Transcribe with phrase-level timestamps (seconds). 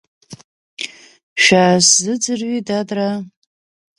[1.43, 3.15] Шәаасзыӡырҩи, дадраа.